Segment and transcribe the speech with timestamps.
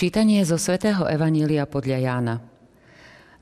[0.00, 2.40] Čítanie zo svätého Evanília podľa Jána.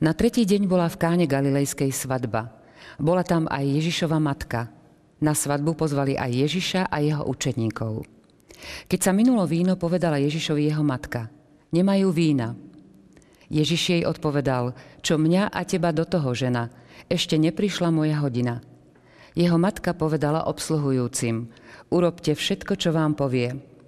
[0.03, 2.51] Na tretí deň bola v káne Galilejskej svadba.
[2.99, 4.67] Bola tam aj Ježišova matka.
[5.23, 8.03] Na svadbu pozvali aj Ježiša a jeho učeníkov.
[8.91, 11.31] Keď sa minulo víno, povedala Ježišovi jeho matka.
[11.71, 12.59] Nemajú vína.
[13.47, 16.67] Ježiš jej odpovedal, čo mňa a teba do toho žena,
[17.07, 18.59] ešte neprišla moja hodina.
[19.31, 21.47] Jeho matka povedala obsluhujúcim,
[21.87, 23.78] urobte všetko, čo vám povie.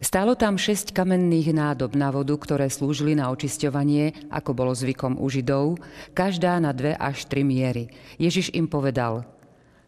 [0.00, 5.28] Stálo tam šesť kamenných nádob na vodu, ktoré slúžili na očisťovanie, ako bolo zvykom u
[5.28, 5.76] Židov,
[6.16, 7.92] každá na dve až tri miery.
[8.16, 9.28] Ježiš im povedal,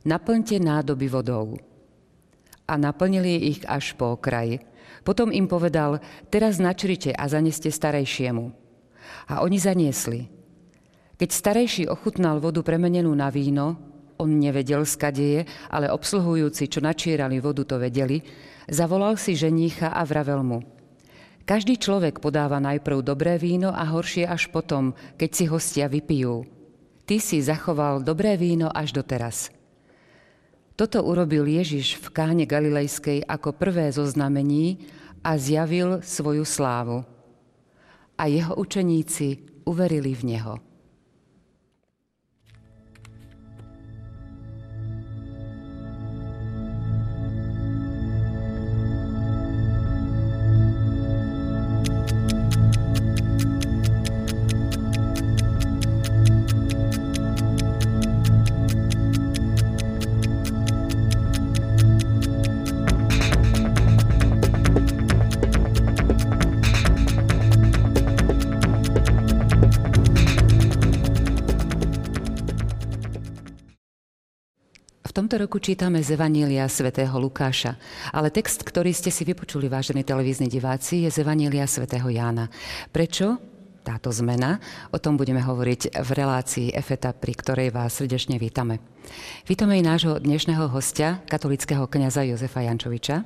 [0.05, 1.57] naplňte nádoby vodou.
[2.69, 4.61] A naplnili ich až po okraj.
[5.01, 8.53] Potom im povedal, teraz načrite a zaneste starejšiemu.
[9.33, 10.29] A oni zaniesli.
[11.17, 13.81] Keď starejší ochutnal vodu premenenú na víno,
[14.23, 15.43] on nevedel, skadeje,
[15.75, 18.23] ale obsluhujúci, čo načierali vodu, to vedeli,
[18.71, 20.61] Zavolal si ženícha a vravel mu.
[21.43, 26.47] Každý človek podáva najprv dobré víno a horšie až potom, keď si hostia vypijú.
[27.03, 29.51] Ty si zachoval dobré víno až doteraz.
[30.79, 34.87] Toto urobil Ježiš v káne Galilejskej ako prvé zo znamení
[35.27, 37.03] a zjavil svoju slávu.
[38.15, 40.72] A jeho učeníci uverili v Neho.
[75.33, 77.81] Tomto roku čítame z Evanília svätého Lukáša,
[78.13, 82.53] ale text, ktorý ste si vypočuli, vážení televízni diváci, je z Evanília svätého Jána.
[82.93, 83.41] Prečo
[83.81, 84.61] táto zmena?
[84.93, 88.85] O tom budeme hovoriť v relácii EFETA, pri ktorej vás srdečne vítame.
[89.49, 93.25] Vítame aj nášho dnešného hostia, katolického kňaza Jozefa Jančoviča.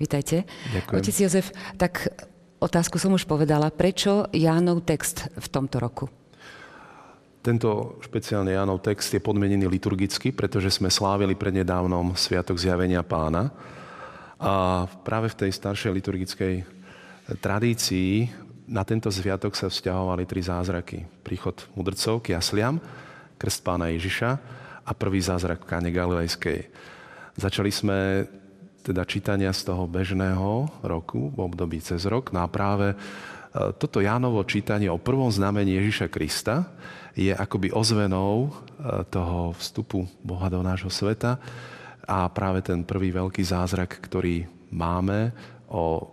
[0.00, 0.48] Vítajte.
[0.72, 0.96] Ďakujem.
[1.04, 2.16] Otec Jozef, tak
[2.64, 3.68] otázku som už povedala.
[3.68, 6.21] Prečo Jánov text v tomto roku?
[7.42, 13.50] Tento špeciálny Jánov text je podmenený liturgicky, pretože sme slávili prednedávnom Sviatok zjavenia pána.
[14.38, 16.62] A práve v tej staršej liturgickej
[17.42, 18.30] tradícii
[18.70, 21.02] na tento sviatok sa vzťahovali tri zázraky.
[21.26, 22.78] Príchod mudrcov k jasliam,
[23.42, 24.30] krst pána Ježiša
[24.86, 26.70] a prvý zázrak v káne Galilejskej.
[27.42, 28.30] Začali sme
[28.86, 32.30] teda čítania z toho bežného roku, v období cez rok.
[32.30, 32.96] No a práve e,
[33.74, 36.70] toto Jánovo čítanie o prvom znamení Ježiša Krista,
[37.12, 38.50] je akoby ozvenou e,
[39.08, 41.36] toho vstupu Boha do nášho sveta
[42.08, 45.30] a práve ten prvý veľký zázrak, ktorý máme
[45.68, 46.08] o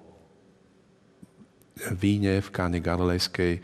[1.96, 3.64] víne v káne Galilejskej,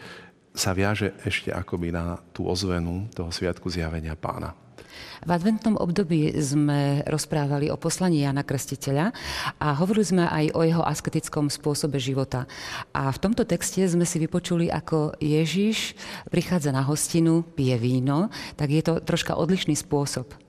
[0.55, 4.55] sa viaže ešte akoby na tú ozvenu toho sviatku zjavenia pána.
[5.25, 9.09] V adventnom období sme rozprávali o poslaní Jana Krstiteľa
[9.57, 12.45] a hovorili sme aj o jeho asketickom spôsobe života.
[12.93, 15.97] A v tomto texte sme si vypočuli, ako Ježiš
[16.29, 20.44] prichádza na hostinu, pije víno, tak je to troška odlišný spôsob.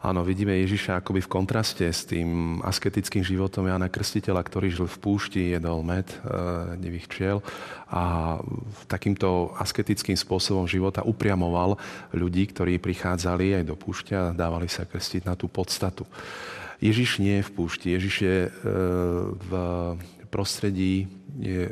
[0.00, 4.96] Áno, vidíme Ježiša akoby v kontraste s tým asketickým životom Jana Krstiteľa, ktorý žil v
[4.96, 6.16] púšti, jedol med e,
[6.80, 7.44] divých čiel
[7.84, 8.36] a
[8.88, 11.76] takýmto asketickým spôsobom života upriamoval
[12.16, 16.08] ľudí, ktorí prichádzali aj do púšte a dávali sa krstiť na tú podstatu.
[16.80, 18.50] Ježiš nie je v púšti, Ježiš je e,
[19.36, 19.50] v
[20.32, 21.12] prostredí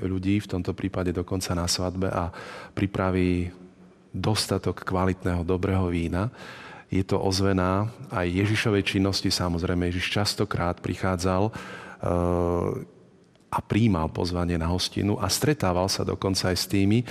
[0.05, 2.29] ľudí, v tomto prípade dokonca na svadbe a
[2.77, 3.49] pripraví
[4.13, 6.29] dostatok kvalitného, dobrého vína
[6.89, 9.29] je to ozvená aj Ježišovej činnosti.
[9.29, 11.55] Samozrejme, Ježiš častokrát prichádzal eh,
[13.49, 17.05] a príjmal pozvanie na hostinu a stretával sa dokonca aj s tými,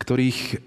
[0.00, 0.60] ktorých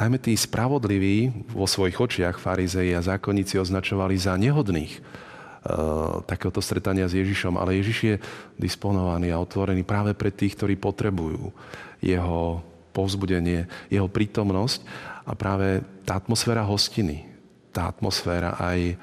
[0.00, 7.04] najmä tí spravodliví vo svojich očiach farizeji a zákonníci označovali za nehodných uh, takéhoto stretania
[7.04, 7.60] s Ježišom.
[7.60, 8.14] Ale Ježiš je
[8.56, 11.52] disponovaný a otvorený práve pre tých, ktorí potrebujú
[12.00, 12.64] jeho
[12.96, 14.80] povzbudenie, jeho prítomnosť
[15.28, 17.31] a práve tá atmosféra hostiny,
[17.72, 19.00] tá atmosféra aj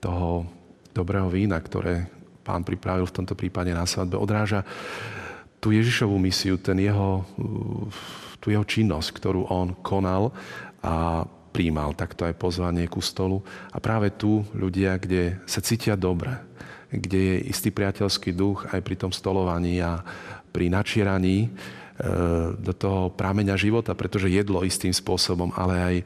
[0.00, 0.48] toho
[0.96, 2.08] dobrého vína, ktoré
[2.40, 4.64] pán pripravil v tomto prípade na svadbe, odráža
[5.60, 7.26] tú Ježišovú misiu, ten jeho,
[8.38, 10.30] tú jeho činnosť, ktorú on konal
[10.80, 13.40] a príjmal takto aj pozvanie ku stolu.
[13.72, 16.36] A práve tu ľudia, kde sa cítia dobre,
[16.92, 20.04] kde je istý priateľský duch aj pri tom stolovaní a
[20.52, 21.48] pri načieraní e,
[22.54, 26.04] do toho prámeňa života, pretože jedlo istým spôsobom, ale aj e,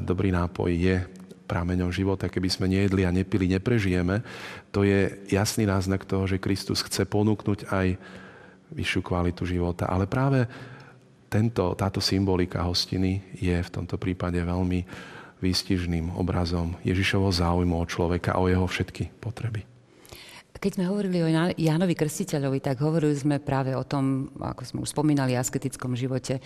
[0.00, 0.96] dobrý nápoj je
[1.44, 2.28] prameňom života.
[2.32, 4.24] Keby sme nejedli a nepili, neprežijeme.
[4.72, 7.96] To je jasný náznak toho, že Kristus chce ponúknuť aj
[8.72, 9.86] vyššiu kvalitu života.
[9.86, 10.48] Ale práve
[11.28, 14.86] tento, táto symbolika hostiny je v tomto prípade veľmi
[15.42, 19.73] výstižným obrazom Ježišovho záujmu o človeka a o jeho všetky potreby.
[20.54, 21.28] Keď sme hovorili o
[21.58, 26.38] Jánovi Krstiteľovi, tak hovorili sme práve o tom, ako sme už spomínali, asketickom živote.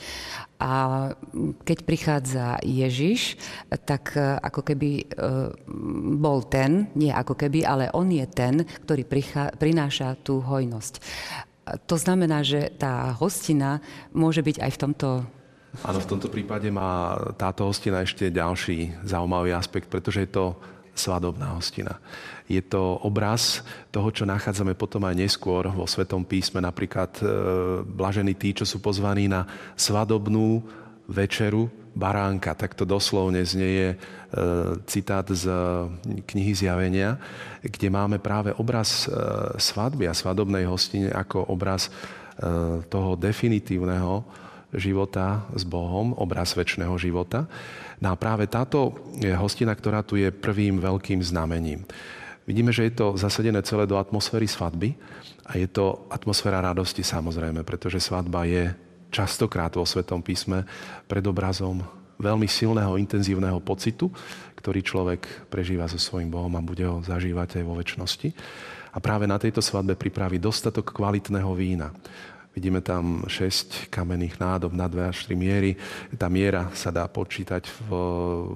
[0.58, 1.12] A
[1.62, 3.36] keď prichádza Ježiš,
[3.84, 5.04] tak e, ako keby e,
[6.18, 9.04] bol ten, nie ako keby, ale on je ten, ktorý
[9.54, 11.04] prináša tú hojnosť.
[11.84, 13.84] To znamená, že tá hostina
[14.16, 15.08] môže byť aj v tomto
[15.84, 20.44] Áno, v tomto prípade má táto hostina ešte ďalší zaujímavý aspekt, pretože je to
[20.98, 22.02] svadobná hostina.
[22.50, 23.62] Je to obraz
[23.94, 27.22] toho, čo nachádzame potom aj neskôr vo Svetom písme, napríklad e,
[27.86, 29.46] blažení tí, čo sú pozvaní na
[29.78, 30.66] svadobnú
[31.06, 32.58] večeru baránka.
[32.58, 33.96] Tak to doslovne znieje e,
[34.90, 35.46] citát z
[36.26, 37.20] knihy Zjavenia,
[37.62, 39.14] kde máme práve obraz e,
[39.56, 41.88] svadby a svadobnej hostine ako obraz
[42.86, 44.22] toho definitívneho
[44.74, 47.48] života s Bohom, obraz väčšného života.
[47.98, 48.94] No a práve táto
[49.38, 51.82] hostina, ktorá tu je prvým veľkým znamením.
[52.48, 54.96] Vidíme, že je to zasadené celé do atmosféry svadby
[55.44, 58.72] a je to atmosféra radosti samozrejme, pretože svadba je
[59.12, 60.64] častokrát vo Svetom písme
[61.04, 61.84] pred obrazom
[62.18, 64.10] veľmi silného, intenzívneho pocitu,
[64.58, 68.28] ktorý človek prežíva so svojím Bohom a bude ho zažívať aj vo väčšnosti.
[68.88, 71.94] A práve na tejto svadbe pripraví dostatok kvalitného vína.
[72.58, 75.78] Vidíme tam 6 kamenných nádob na 2 až 3 miery.
[76.18, 77.88] Tá miera sa dá počítať v,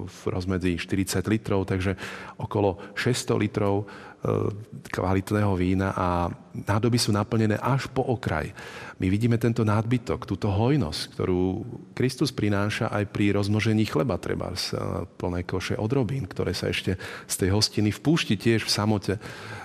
[0.03, 1.95] v rozmedzi 40 litrov, takže
[2.35, 3.87] okolo 600 litrov
[4.87, 8.55] kvalitného vína a nádoby sú naplnené až po okraj.
[9.01, 11.41] My vidíme tento nadbytok, túto hojnosť, ktorú
[11.91, 16.95] Kristus prináša aj pri rozmnožení chleba, treba z e, plné koše odrobín, ktoré sa ešte
[17.27, 19.13] z tej hostiny v púšti tiež v samote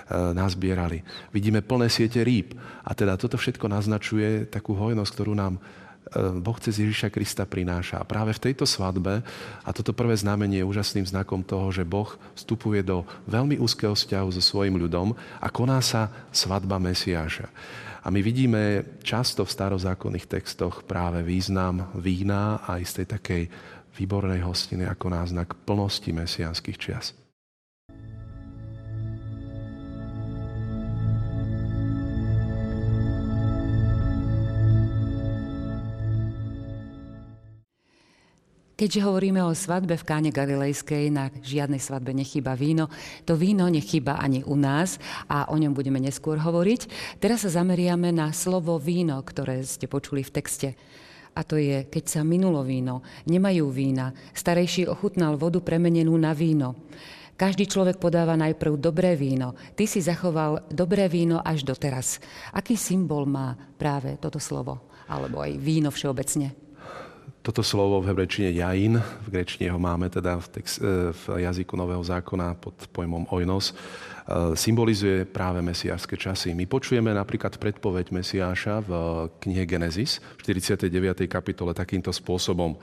[0.09, 1.05] E, nazbierali.
[1.29, 2.57] Vidíme plné siete rýb.
[2.81, 5.59] A teda toto všetko naznačuje takú hojnosť, ktorú nám e,
[6.41, 8.01] Boh cez Ježiša Krista prináša.
[8.01, 9.21] A práve v tejto svadbe,
[9.61, 14.29] a toto prvé znamenie je úžasným znakom toho, že Boh vstupuje do veľmi úzkeho vzťahu
[14.33, 17.49] so svojim ľudom a koná sa svadba Mesiáša.
[17.99, 23.43] A my vidíme často v starozákonných textoch práve význam vína a z tej takej
[23.99, 27.11] výbornej hostiny ako náznak plnosti mesianských čias.
[38.79, 42.87] Keďže hovoríme o svadbe v Káne Galilejskej, na žiadnej svadbe nechýba víno.
[43.27, 46.87] To víno nechýba ani u nás a o ňom budeme neskôr hovoriť.
[47.19, 50.79] Teraz sa zameriame na slovo víno, ktoré ste počuli v texte.
[51.35, 56.87] A to je, keď sa minulo víno, nemajú vína, starejší ochutnal vodu premenenú na víno.
[57.35, 59.59] Každý človek podáva najprv dobré víno.
[59.75, 62.23] Ty si zachoval dobré víno až doteraz.
[62.55, 64.87] Aký symbol má práve toto slovo?
[65.11, 66.68] Alebo aj víno všeobecne?
[67.39, 71.71] Toto slovo v hebrečine jain, v grečine ho máme teda v, text, e, v jazyku
[71.79, 73.73] Nového zákona pod pojmom oinos, e,
[74.59, 76.51] symbolizuje práve mesiášske časy.
[76.51, 78.91] My počujeme napríklad predpoveď Mesiáša v
[79.39, 81.31] knihe Genesis v 49.
[81.31, 82.75] kapitole takýmto spôsobom.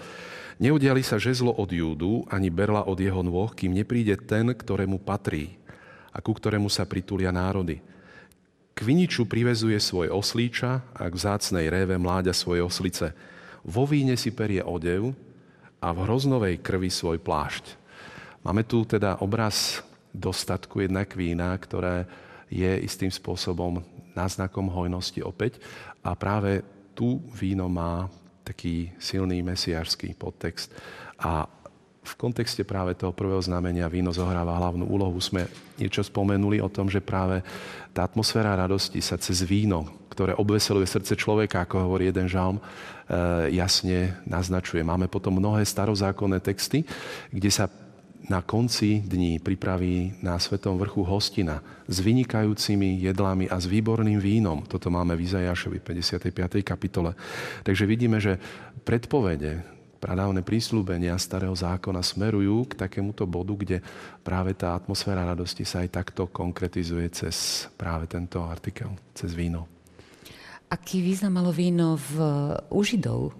[0.56, 5.60] Neudiali sa žezlo od Júdu, ani berla od jeho nôh, kým nepríde ten, ktorému patrí
[6.16, 7.84] a ku ktorému sa pritulia národy.
[8.72, 13.12] K viniču privezuje svoj oslíča a k vzácnej réve mláďa svoje oslice–
[13.66, 15.10] vo víne si perie odev
[15.82, 17.74] a v hroznovej krvi svoj plášť.
[18.46, 19.82] Máme tu teda obraz
[20.14, 22.06] dostatku jednak vína, ktoré
[22.46, 23.82] je istým spôsobom
[24.14, 25.58] náznakom hojnosti opäť
[26.00, 26.62] a práve
[26.94, 28.06] tu víno má
[28.46, 30.70] taký silný mesiářský podtext.
[31.18, 31.50] A
[32.06, 35.18] v kontexte práve toho prvého znamenia víno zohráva hlavnú úlohu.
[35.18, 37.42] Sme niečo spomenuli o tom, že práve
[37.90, 42.56] tá atmosféra radosti sa cez víno, ktoré obveseluje srdce človeka, ako hovorí jeden žalm,
[43.06, 44.82] Eh, jasne naznačuje.
[44.82, 46.82] Máme potom mnohé starozákonné texty,
[47.30, 47.70] kde sa
[48.26, 54.66] na konci dní pripraví na Svetom vrchu hostina s vynikajúcimi jedlami a s výborným vínom.
[54.66, 56.66] Toto máme v Izajašovi 55.
[56.66, 57.14] kapitole.
[57.62, 58.42] Takže vidíme, že
[58.82, 59.62] predpovede,
[60.02, 63.78] pradávne prísľubenia starého zákona smerujú k takémuto bodu, kde
[64.26, 69.75] práve tá atmosféra radosti sa aj takto konkretizuje cez práve tento artikel, cez víno.
[70.66, 72.12] Aký význam malo víno v,
[72.74, 73.30] u Židov?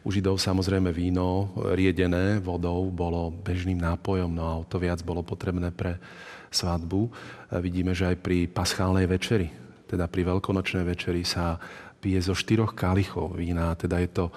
[0.00, 5.20] U Židov samozrejme víno riedené vodou bolo bežným nápojom, no a o to viac bolo
[5.20, 6.00] potrebné pre
[6.48, 7.12] svadbu.
[7.60, 9.52] Vidíme, že aj pri paschálnej večeri,
[9.84, 11.60] teda pri veľkonočnej večeri sa
[12.00, 14.32] pije zo štyroch kalichov vína, teda je to e,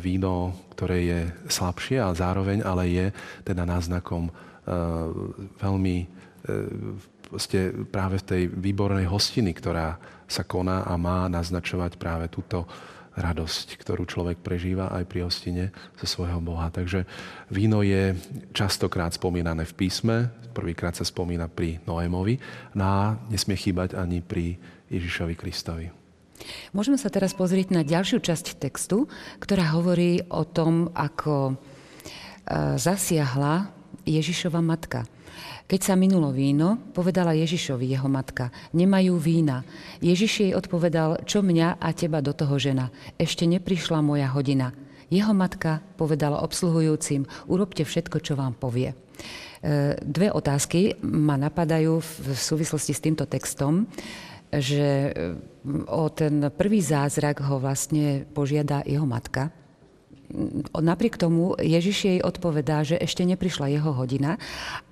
[0.00, 1.20] víno, ktoré je
[1.50, 3.06] slabšie a zároveň ale je
[3.46, 4.32] teda náznakom e,
[5.60, 5.96] veľmi
[6.46, 6.54] E,
[7.36, 12.66] ste práve v tej výbornej hostiny, ktorá sa koná a má naznačovať práve túto
[13.16, 16.68] radosť, ktorú človek prežíva aj pri hostine zo svojho Boha.
[16.68, 17.08] Takže
[17.48, 18.12] víno je
[18.52, 20.16] častokrát spomínané v písme,
[20.52, 22.36] prvýkrát sa spomína pri Noémovi
[22.76, 24.60] no a nesmie chýbať ani pri
[24.92, 25.88] Ježišovi Kristovi.
[26.76, 29.08] Môžeme sa teraz pozrieť na ďalšiu časť textu,
[29.40, 31.54] ktorá hovorí o tom, ako e,
[32.76, 33.72] zasiahla
[34.04, 35.08] Ježišova matka.
[35.66, 39.66] Keď sa minulo víno, povedala Ježišovi jeho matka, nemajú vína.
[39.98, 42.92] Ježiš jej odpovedal, čo mňa a teba do toho žena.
[43.20, 44.72] Ešte neprišla moja hodina.
[45.06, 48.90] Jeho matka povedala obsluhujúcim, urobte všetko, čo vám povie.
[48.90, 48.96] E,
[50.02, 53.86] dve otázky ma napadajú v súvislosti s týmto textom
[54.46, 55.10] že
[55.90, 59.50] o ten prvý zázrak ho vlastne požiada jeho matka,
[60.74, 64.38] napriek tomu Ježiš jej odpovedá, že ešte neprišla jeho hodina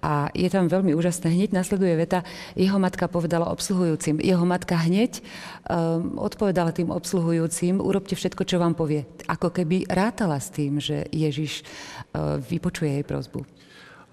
[0.03, 1.31] a je tam veľmi úžasné.
[1.31, 4.19] Hneď nasleduje veta, jeho matka povedala obsluhujúcim.
[4.23, 9.07] Jeho matka hneď um, odpovedala tým obsluhujúcim, urobte všetko, čo vám povie.
[9.27, 13.47] Ako keby rátala s tým, že Ježiš uh, vypočuje jej prozbu.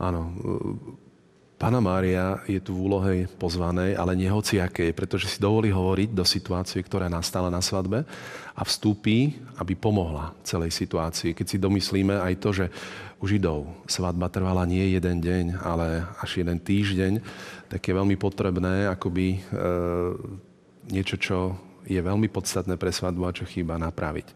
[0.01, 0.33] Áno,
[1.61, 6.25] Pána Mária je tu v úlohe pozvanej, ale nie hociakej, pretože si dovolí hovoriť do
[6.25, 8.01] situácie, ktorá nastala na svadbe
[8.57, 11.37] a vstúpi, aby pomohla celej situácii.
[11.37, 12.65] Keď si domyslíme aj to, že
[13.21, 17.21] u Židov svadba trvala nie jeden deň, ale až jeden týždeň,
[17.69, 19.39] tak je veľmi potrebné akoby e,
[20.89, 24.27] niečo, čo je veľmi podstatné pre svadbu a čo chýba napraviť.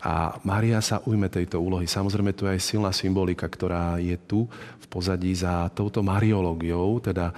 [0.00, 1.84] A Mária sa ujme tejto úlohy.
[1.84, 4.48] Samozrejme, tu je aj silná symbolika, ktorá je tu
[4.80, 7.34] v pozadí za touto mariológiou, teda e,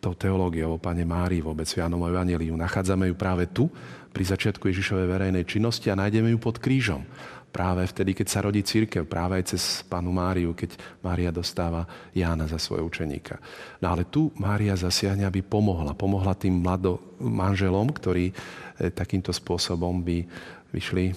[0.00, 2.54] tou teológiou o Pane Márii vôbec v Jánom Evangeliu.
[2.54, 3.68] Nachádzame ju práve tu,
[4.10, 7.06] pri začiatku Ježišovej verejnej činnosti a nájdeme ju pod krížom
[7.50, 12.46] práve vtedy, keď sa rodí církev, práve aj cez pánu Máriu, keď Mária dostáva Jána
[12.46, 13.42] za svojho učeníka.
[13.82, 15.98] No ale tu Mária zasiahne, aby pomohla.
[15.98, 18.34] Pomohla tým mlado manželom, ktorí e,
[18.94, 20.24] takýmto spôsobom by
[20.70, 21.12] vyšli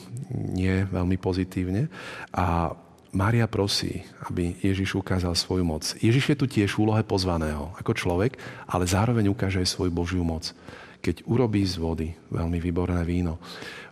[0.57, 1.87] nie veľmi pozitívne.
[2.33, 2.73] A
[3.13, 5.85] Mária prosí, aby Ježiš ukázal svoju moc.
[6.01, 10.25] Ježiš je tu tiež v úlohe pozvaného ako človek, ale zároveň ukáže aj svoju Božiu
[10.25, 10.49] moc
[11.03, 13.36] keď urobí z vody veľmi výborné víno.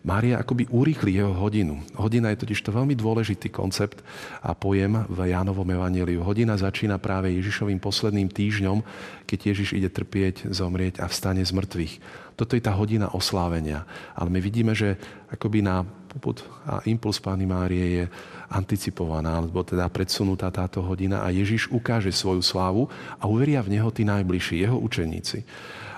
[0.08, 1.84] Mária akoby urýchli jeho hodinu.
[2.00, 4.00] Hodina je totiž to veľmi dôležitý koncept
[4.40, 6.24] a pojem v Jánovom evaníliu.
[6.24, 8.82] Hodina začína práve Ježišovým posledným týždňom,
[9.28, 11.94] keď Ježiš ide trpieť, zomrieť a vstane z mŕtvych.
[12.40, 13.86] Toto je tá hodina oslávenia.
[14.16, 14.98] Ale my vidíme, že
[15.30, 18.04] akoby na poput a impuls Pány Márie je
[18.50, 22.90] anticipovaná, alebo teda predsunutá táto hodina a Ježiš ukáže svoju slávu
[23.22, 25.46] a uveria v Neho tí najbližší, jeho učeníci.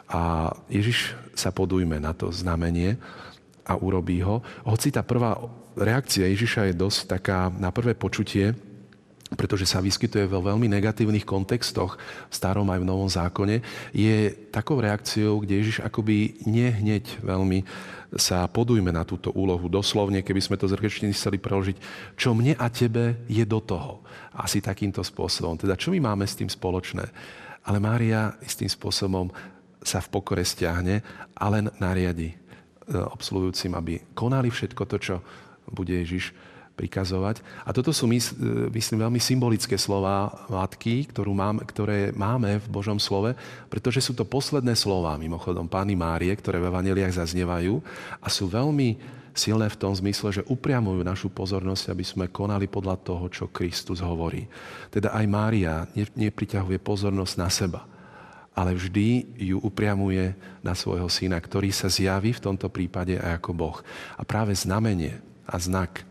[0.10, 3.00] A Ježiš sa podujme na to znamenie
[3.64, 4.44] a urobí ho.
[4.68, 5.40] Hoci tá prvá
[5.74, 8.54] reakcia Ježiša je dosť taká na prvé počutie,
[9.34, 11.98] pretože sa vyskytuje vo veľmi negatívnych kontextoch
[12.30, 17.66] v starom aj v novom zákone, je takou reakciou, kde Ježiš akoby nehneď veľmi
[18.14, 19.66] sa podujme na túto úlohu.
[19.66, 20.78] Doslovne, keby sme to z
[21.18, 21.78] chceli preložiť,
[22.14, 24.06] čo mne a tebe je do toho.
[24.38, 25.58] Asi takýmto spôsobom.
[25.58, 27.10] Teda čo my máme s tým spoločné?
[27.66, 29.34] Ale Mária istým spôsobom
[29.84, 31.04] sa v pokore stiahne
[31.36, 32.36] a len nariadi e,
[32.96, 35.16] obsluhujúcim, aby konali všetko to, čo
[35.70, 36.32] bude Ježiš
[36.74, 37.46] prikazovať.
[37.68, 38.18] A toto sú, e,
[38.74, 43.38] myslím, veľmi symbolické slova matky, ktorú mám, ktoré máme v Božom slove,
[43.70, 47.78] pretože sú to posledné slova, mimochodom, Pány Márie, ktoré v Evaneliách zaznievajú
[48.18, 53.02] a sú veľmi silné v tom zmysle, že upriamujú našu pozornosť, aby sme konali podľa
[53.02, 54.46] toho, čo Kristus hovorí.
[54.94, 57.93] Teda aj Mária nepriťahuje pozornosť na seba
[58.54, 63.52] ale vždy ju upriamuje na svojho syna, ktorý sa zjaví v tomto prípade aj ako
[63.54, 63.78] Boh.
[64.18, 65.18] A práve znamenie
[65.50, 66.04] a znak, e,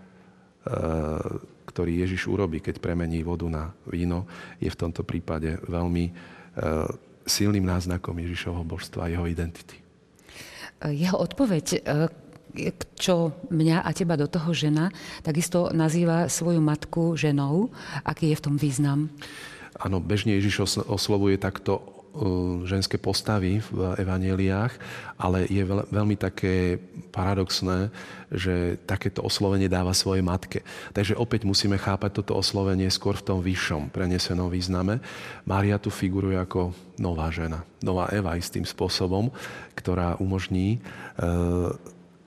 [1.70, 4.26] ktorý Ježiš urobí, keď premení vodu na víno,
[4.58, 6.12] je v tomto prípade veľmi e,
[7.22, 9.78] silným náznakom Ježišovho božstva a jeho identity.
[10.82, 14.90] Jeho odpoveď, e, čo mňa a teba do toho žena,
[15.22, 17.70] takisto nazýva svoju matku ženou.
[18.02, 19.14] Aký je v tom význam?
[19.78, 22.01] Áno, bežne Ježiš oslovuje takto E,
[22.69, 24.73] ženské postavy v evaneliách,
[25.16, 26.76] ale je veľmi také
[27.09, 27.88] paradoxné,
[28.28, 30.61] že takéto oslovenie dáva svojej matke.
[30.92, 35.00] Takže opäť musíme chápať toto oslovenie skôr v tom vyššom prenesenom význame.
[35.49, 39.33] Mária tu figuruje ako nová žena, nová Eva istým spôsobom,
[39.73, 40.85] ktorá umožní
[41.16, 41.73] uh,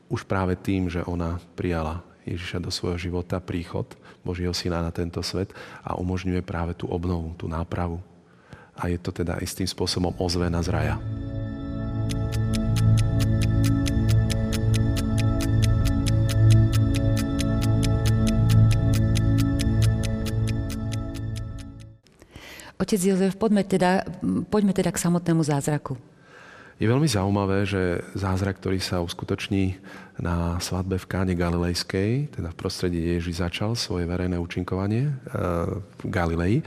[0.10, 3.86] už práve tým, že ona prijala Ježiša do svojho života, príchod
[4.26, 5.54] Božieho syna na tento svet
[5.86, 8.02] a umožňuje práve tú obnovu, tú nápravu
[8.76, 10.96] a je to teda istým spôsobom ozvena z raja.
[22.76, 24.06] Otec Jozef, poďme teda,
[24.52, 25.98] poďme teda k samotnému zázraku.
[26.76, 29.80] Je veľmi zaujímavé, že zázrak, ktorý sa uskutoční
[30.20, 35.14] na svadbe v Káne Galilejskej, teda v prostredí Ježiš začal svoje verejné účinkovanie eh,
[35.72, 36.60] v Galilei,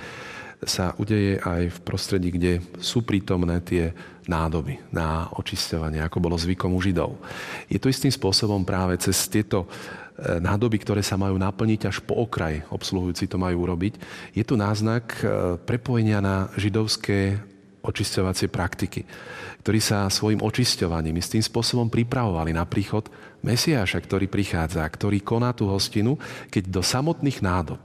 [0.67, 3.95] sa udeje aj v prostredí, kde sú prítomné tie
[4.27, 7.15] nádoby na očisťovanie, ako bolo zvykom u Židov.
[7.71, 12.19] Je to istým spôsobom práve cez tieto eh, nádoby, ktoré sa majú naplniť až po
[12.19, 13.95] okraj, obsluhujúci to majú urobiť.
[14.35, 17.39] Je tu náznak eh, prepojenia na židovské
[17.79, 19.07] očisťovacie praktiky
[19.69, 23.05] ktorí sa svojim očisťovaním istým spôsobom pripravovali na príchod
[23.45, 26.17] Mesiáša, ktorý prichádza, ktorý koná tú hostinu,
[26.49, 27.77] keď do samotných nádob,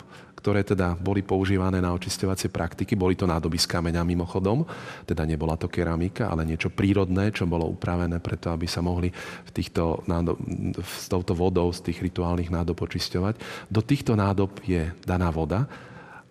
[0.44, 4.68] ktoré teda boli používané na očisťovacie praktiky, boli to nádoby z kameňa mimochodom,
[5.08, 9.08] teda nebola to keramika, ale niečo prírodné, čo bolo upravené preto, aby sa mohli
[9.48, 10.36] v týchto nádob,
[10.84, 13.40] s touto vodou z tých rituálnych nádob očisťovať.
[13.72, 15.64] Do týchto nádob je daná voda,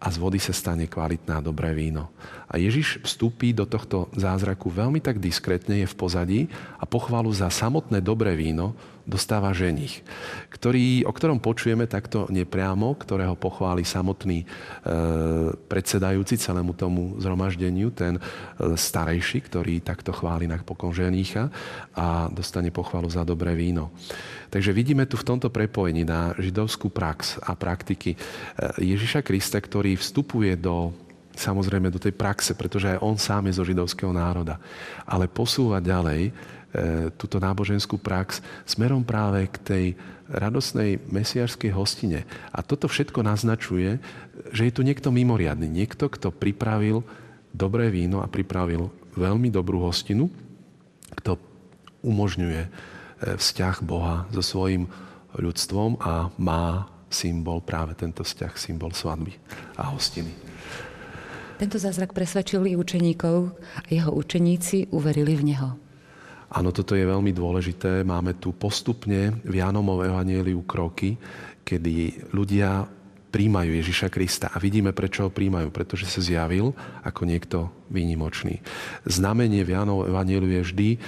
[0.03, 2.11] a z vody sa stane kvalitné a dobré víno.
[2.51, 6.41] A Ježiš vstúpi do tohto zázraku veľmi tak diskrétne, je v pozadí
[6.83, 10.01] a pochvalu za samotné dobré víno dostáva ženich,
[10.51, 14.47] ktorý, o ktorom počujeme takto nepriamo, ktorého pochváli samotný e,
[15.67, 18.23] predsedajúci celému tomu zhromaždeniu, ten e,
[18.79, 21.51] starejší, ktorý takto chváli napokon ženicha
[21.99, 23.91] a dostane pochvalu za dobré víno.
[24.53, 28.19] Takže vidíme tu v tomto prepojení na židovskú prax a praktiky e,
[28.79, 30.95] Ježiša Krista, ktorý vstupuje do
[31.33, 34.61] samozrejme do tej praxe, pretože aj on sám je zo židovského národa.
[35.09, 36.33] Ale posúva ďalej
[37.21, 39.85] túto náboženskú prax smerom práve k tej
[40.33, 42.25] radosnej mesiašskej hostine.
[42.49, 44.01] A toto všetko naznačuje,
[44.57, 45.69] že je tu niekto mimoriadný.
[45.69, 47.05] Niekto, kto pripravil
[47.53, 50.33] dobré víno a pripravil veľmi dobrú hostinu,
[51.13, 51.37] kto
[52.01, 54.91] umožňuje E, vzťah Boha so svojím
[55.39, 59.39] ľudstvom a má symbol, práve tento vzťah, symbol svadby
[59.79, 60.35] a hostiny.
[61.63, 65.69] Tento zázrak presvedčil i učeníkov a jeho učeníci uverili v Neho.
[66.53, 68.05] Áno, toto je veľmi dôležité.
[68.05, 71.17] Máme tu postupne v Jánomov evanieliu kroky,
[71.65, 72.85] kedy ľudia
[73.33, 74.53] príjmajú Ježiša Krista.
[74.53, 75.73] A vidíme, prečo ho príjmajú.
[75.73, 78.61] Pretože sa zjavil ako niekto výnimočný.
[79.09, 80.99] Znamenie v Jánov Evangeliu je vždy e,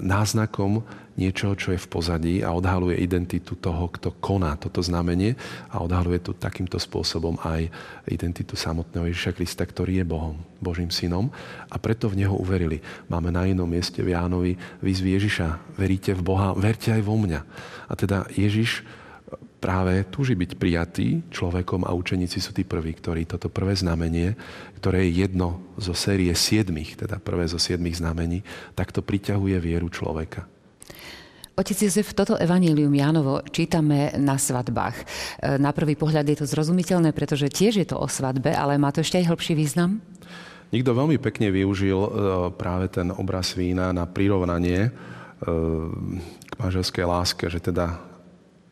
[0.00, 5.38] náznakom niečoho, čo je v pozadí a odhaluje identitu toho, kto koná toto znamenie
[5.70, 7.70] a odhaluje tu takýmto spôsobom aj
[8.10, 11.30] identitu samotného Ježiša Krista, ktorý je Bohom, Božím synom
[11.70, 12.82] a preto v Neho uverili.
[13.06, 15.78] Máme na inom mieste v Jánovi výzvy Ježiša.
[15.78, 17.40] Veríte v Boha, verte aj vo mňa.
[17.86, 18.82] A teda Ježiš
[19.64, 24.36] práve túži byť prijatý človekom a učeníci sú tí prví, ktorí toto prvé znamenie,
[24.76, 28.44] ktoré je jedno zo série siedmých, teda prvé zo siedmých znamení,
[28.76, 30.44] takto priťahuje vieru človeka.
[31.56, 35.00] Otec Jozef, toto evanílium Jánovo čítame na svadbách.
[35.00, 35.04] E,
[35.56, 39.00] na prvý pohľad je to zrozumiteľné, pretože tiež je to o svadbe, ale má to
[39.00, 40.02] ešte aj hĺbší význam?
[40.74, 42.10] Nikto veľmi pekne využil e,
[42.58, 44.90] práve ten obraz vína na prirovnanie e,
[46.42, 48.13] k manželskej láske, že teda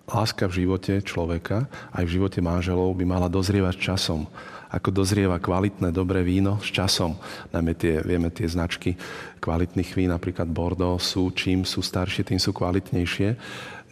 [0.08, 4.26] láska v živote človeka, aj v živote manželov by mala dozrievať časom.
[4.72, 7.20] Ako dozrieva kvalitné, dobré víno s časom.
[7.52, 8.96] Najmä tie, vieme, tie značky
[9.36, 13.36] kvalitných vín, napríklad Bordeaux, sú čím sú staršie, tým sú kvalitnejšie.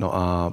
[0.01, 0.49] No a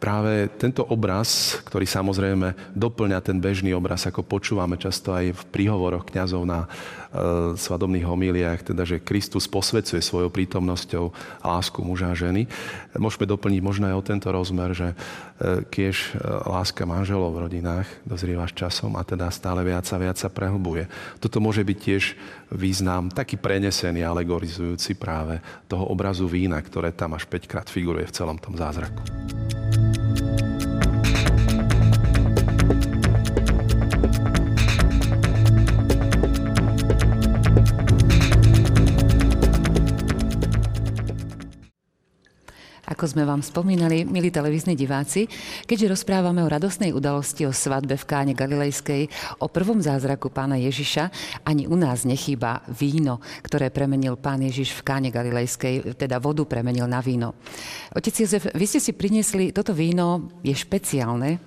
[0.00, 6.08] práve tento obraz, ktorý samozrejme doplňa ten bežný obraz, ako počúvame často aj v príhovoroch
[6.08, 6.68] kňazov na e,
[7.60, 11.12] svadobných homíliách, teda, že Kristus posvedcuje svojou prítomnosťou
[11.44, 12.48] lásku muža a ženy.
[12.96, 14.96] Môžeme doplniť možno aj o tento rozmer, že e,
[15.68, 20.16] kiež e, láska manželov v rodinách dozrieva s časom a teda stále viac a viac
[20.16, 20.88] sa prehlbuje.
[21.20, 22.16] Toto môže byť tiež
[22.56, 28.16] význam taký prenesený, alegorizujúci práve toho obrazu vína, ktoré tam až 5 krát figuruje v
[28.16, 29.04] celom tom zázraku.
[43.00, 45.24] Ako sme vám spomínali, milí televízni diváci,
[45.64, 49.08] keďže rozprávame o radosnej udalosti o svadbe v Káne Galilejskej,
[49.40, 51.08] o prvom zázraku pána Ježiša,
[51.48, 56.84] ani u nás nechýba víno, ktoré premenil pán Ježiš v Káne Galilejskej, teda vodu premenil
[56.84, 57.40] na víno.
[57.96, 61.40] Otec Jozef, vy ste si priniesli, toto víno je špeciálne,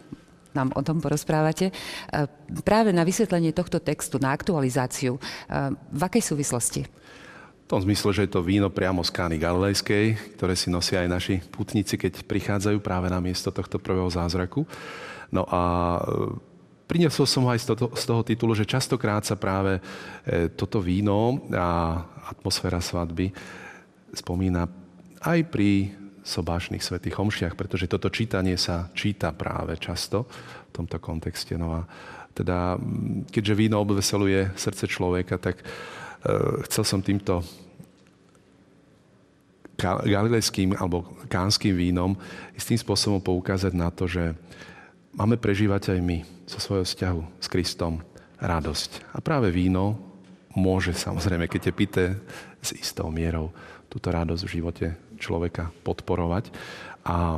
[0.58, 1.70] nám o tom porozprávate.
[2.66, 5.22] Práve na vysvetlenie tohto textu, na aktualizáciu,
[5.94, 6.82] v akej súvislosti?
[7.64, 11.10] V tom zmysle, že je to víno priamo z Kány Galilejskej, ktoré si nosia aj
[11.10, 14.68] naši putníci, keď prichádzajú práve na miesto tohto prvého zázraku.
[15.32, 15.62] No a
[15.96, 16.00] e,
[16.92, 20.84] priniesol som ho aj z toho, z toho titulu, že častokrát sa práve e, toto
[20.84, 22.04] víno a
[22.36, 23.32] atmosféra svadby
[24.12, 24.68] spomína
[25.24, 30.28] aj pri sobášnych svetých homšiach, pretože toto čítanie sa číta práve často
[30.72, 31.56] v tomto kontexte.
[31.56, 31.88] No a
[32.34, 32.82] Teda,
[33.30, 35.62] keďže víno obveseluje srdce človeka, tak
[36.70, 37.44] chcel som týmto
[39.84, 42.16] galilejským alebo kánským vínom
[42.56, 44.32] istým spôsobom poukázať na to, že
[45.12, 48.00] máme prežívať aj my so svojho vzťahu s Kristom
[48.40, 49.16] radosť.
[49.16, 50.00] A práve víno
[50.54, 52.06] môže samozrejme, keď je pité
[52.64, 53.52] s istou mierou,
[53.92, 54.88] túto radosť v živote
[55.20, 56.50] človeka podporovať.
[57.04, 57.38] A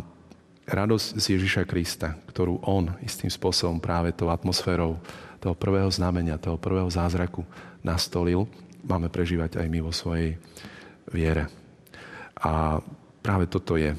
[0.66, 4.98] radosť z Ježiša Krista, ktorú on istým spôsobom práve tou atmosférou
[5.38, 7.46] toho prvého znamenia, toho prvého zázraku
[7.86, 8.50] nastolil,
[8.86, 10.38] máme prežívať aj my vo svojej
[11.10, 11.50] viere.
[12.42, 12.80] A
[13.26, 13.94] práve toto je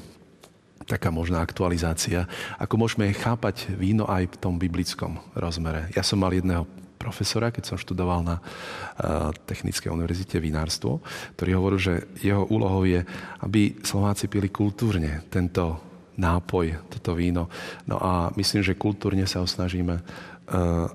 [0.87, 2.23] taká možná aktualizácia,
[2.55, 5.91] ako môžeme chápať víno aj v tom biblickom rozmere.
[5.91, 6.63] Ja som mal jedného
[6.97, 11.03] profesora, keď som študoval na uh, Technickej univerzite vinárstvo,
[11.37, 13.03] ktorý hovoril, že jeho úlohou je,
[13.43, 15.83] aby Slováci pili kultúrne tento
[16.17, 17.45] nápoj, toto víno.
[17.85, 20.03] No a myslím, že kultúrne sa ho snažíme uh,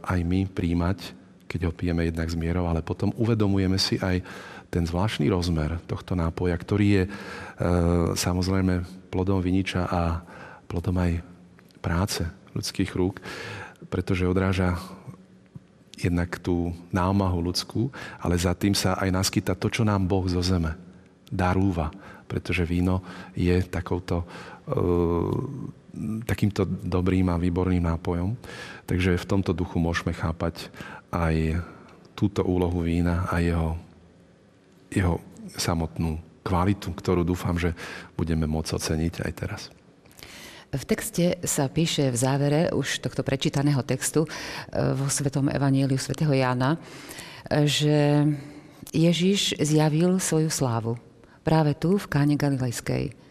[0.02, 1.21] aj my príjmať,
[1.52, 4.24] keď ho pijeme jednak z mierou, ale potom uvedomujeme si aj
[4.72, 7.12] ten zvláštny rozmer tohto nápoja, ktorý je uh,
[8.16, 10.24] samozrejme plodom viniča a
[10.64, 11.20] plodom aj
[11.84, 12.24] práce
[12.56, 13.20] ľudských rúk,
[13.92, 14.80] pretože odráža
[16.00, 20.40] jednak tú námahu ľudskú, ale za tým sa aj naskyta to, čo nám Boh zo
[20.40, 20.74] zeme
[21.28, 21.92] darúva.
[22.26, 23.04] Pretože víno
[23.36, 24.26] je takouto, e,
[26.24, 28.36] takýmto dobrým a výborným nápojom.
[28.88, 30.72] Takže v tomto duchu môžeme chápať
[31.12, 31.60] aj
[32.16, 33.76] túto úlohu vína a jeho,
[34.88, 35.20] jeho
[35.56, 37.76] samotnú kvalitu, ktorú dúfam, že
[38.16, 39.62] budeme môcť oceniť aj teraz.
[40.72, 44.28] V texte sa píše v závere už tohto prečítaného textu e,
[44.96, 46.80] vo Svetom Evaníliu svätého Jána,
[47.44, 48.24] e, že
[48.88, 50.96] Ježiš zjavil svoju slávu
[51.44, 53.21] práve tu v Káne Galilejskej.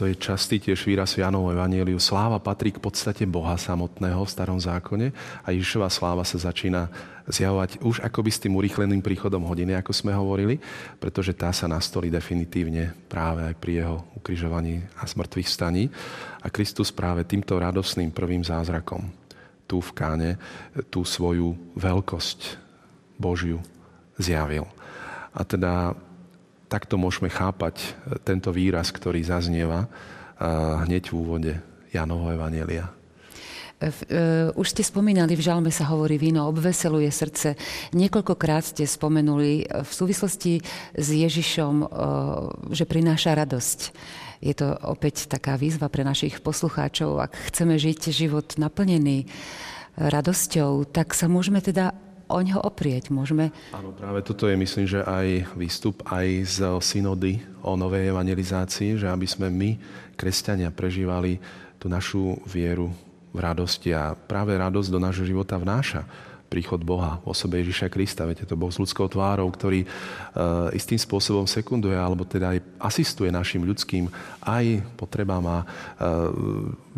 [0.00, 2.00] To je častý tiež výraz v Jánovom Evangeliu.
[2.00, 5.12] Sláva patrí k podstate Boha samotného v starom zákone
[5.44, 6.88] a Ježišova sláva sa začína
[7.28, 10.56] zjavovať už akoby s tým urýchleným príchodom hodiny, ako sme hovorili,
[10.96, 15.92] pretože tá sa nastolí definitívne práve aj pri jeho ukrižovaní a smrtvých staní.
[16.40, 19.04] A Kristus práve týmto radosným prvým zázrakom
[19.68, 20.40] tu v Káne
[20.88, 22.56] tú svoju veľkosť
[23.20, 23.60] Božiu
[24.16, 24.64] zjavil.
[25.36, 25.92] A teda
[26.70, 27.86] takto môžeme chápať e,
[28.22, 29.88] tento výraz, ktorý zaznieva e,
[30.86, 31.52] hneď v úvode
[31.90, 32.86] Janovho Evanielia.
[33.82, 37.58] E, už ste spomínali, v žalme sa hovorí, víno obveseluje srdce.
[37.90, 40.62] Niekoľkokrát ste spomenuli v súvislosti
[40.94, 41.90] s Ježišom,
[42.70, 43.80] že prináša radosť.
[44.40, 47.20] Je to opäť taká výzva pre našich poslucháčov.
[47.20, 49.28] Ak chceme žiť život naplnený
[50.00, 51.92] radosťou, tak sa môžeme teda
[52.30, 53.10] o ňo oprieť.
[53.10, 53.50] Môžeme...
[53.74, 59.10] Áno, práve toto je, myslím, že aj výstup aj z synody o novej evangelizácii, že
[59.10, 59.70] aby sme my,
[60.14, 61.42] kresťania, prežívali
[61.76, 62.94] tú našu vieru
[63.30, 68.26] v radosti a práve radosť do nášho života vnáša príchod Boha v osobe Ježiša Krista.
[68.26, 73.30] Viete, to Boh s ľudskou tvárou, ktorý uh, istým spôsobom sekunduje, alebo teda aj asistuje
[73.30, 74.10] našim ľudským
[74.42, 76.34] aj potrebám a uh,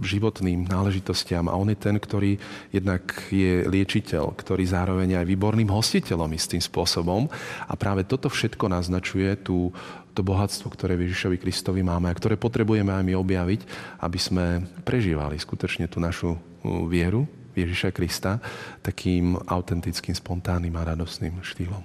[0.00, 1.52] životným náležitostiam.
[1.52, 2.40] A on je ten, ktorý
[2.72, 7.28] jednak je liečiteľ, ktorý zároveň aj výborným hostiteľom istým spôsobom.
[7.68, 9.68] A práve toto všetko naznačuje tú,
[10.16, 13.60] to bohatstvo, ktoré Ježišovi Kristovi máme a ktoré potrebujeme aj my objaviť,
[14.00, 16.40] aby sme prežívali skutočne tú našu
[16.88, 18.40] vieru Ježiša Krista
[18.80, 21.84] takým autentickým, spontánnym a radosným štýlom.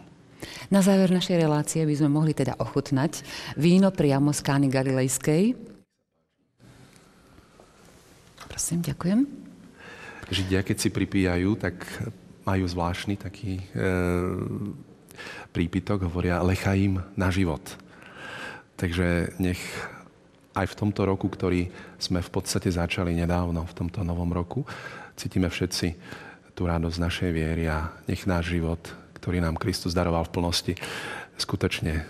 [0.70, 3.26] Na záver našej relácie by sme mohli teda ochutnať
[3.58, 5.58] víno priamo z Kány Galilejskej.
[8.48, 9.20] Prosím, ďakujem.
[10.28, 11.82] Židia, keď si pripíjajú, tak
[12.48, 13.66] majú zvláštny taký e,
[15.52, 17.64] prípitok, hovoria lechaím na život.
[18.78, 19.60] Takže nech
[20.58, 21.70] aj v tomto roku, ktorý
[22.02, 24.66] sme v podstate začali nedávno, v tomto novom roku,
[25.18, 25.88] cítime všetci
[26.54, 28.80] tú radosť našej viery a nech náš život,
[29.18, 30.74] ktorý nám Kristus daroval v plnosti,
[31.38, 32.06] skutočne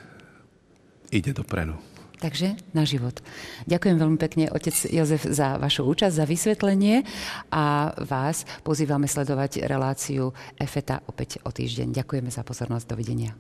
[1.12, 1.76] ide dopredu.
[2.18, 3.22] Takže na život.
[3.70, 7.06] Ďakujem veľmi pekne, otec Jozef, za vašu účasť, za vysvetlenie
[7.54, 11.94] a vás pozývame sledovať reláciu EFETA opäť o týždeň.
[11.94, 12.90] Ďakujeme za pozornosť.
[12.90, 13.38] Dovidenia.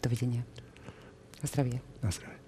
[0.00, 0.40] Dovidenia.
[1.44, 1.84] Na zdravie.
[2.00, 2.43] Na zdravie.